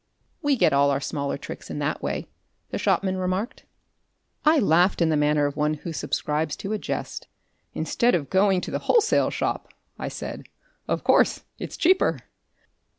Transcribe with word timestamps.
"We 0.41 0.55
get 0.55 0.73
all 0.73 0.89
our 0.89 0.99
smaller 0.99 1.37
tricks 1.37 1.69
in 1.69 1.77
that 1.77 2.01
way," 2.01 2.27
the 2.71 2.79
shopman 2.79 3.17
remarked. 3.17 3.65
I 4.43 4.57
laughed 4.57 4.99
in 4.99 5.09
the 5.09 5.15
manner 5.15 5.45
of 5.45 5.55
one 5.55 5.75
who 5.75 5.93
subscribes 5.93 6.55
to 6.55 6.73
a 6.73 6.79
jest. 6.79 7.27
"Instead 7.75 8.15
of 8.15 8.31
going 8.31 8.61
to 8.61 8.71
the 8.71 8.79
wholesale 8.89 9.29
shop," 9.29 9.71
I 9.99 10.07
said. 10.07 10.47
"Of 10.87 11.03
course, 11.03 11.43
it's 11.59 11.77
cheaper." 11.77 12.17